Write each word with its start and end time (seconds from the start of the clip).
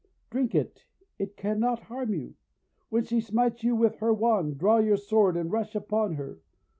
Drink 0.31 0.55
it; 0.55 0.85
it 1.19 1.37
cannot 1.37 1.81
harm 1.83 2.15
you. 2.15 2.33
When 2.89 3.03
she 3.03 3.21
smites 3.21 3.63
you 3.63 3.75
with 3.75 3.97
her 3.97 4.11
wand, 4.11 4.57
draw 4.57 4.77
your 4.79 4.97
sword 4.97 5.37
and 5.37 5.51
rush 5.51 5.75
upon 5.75 6.15
her. 6.15 6.39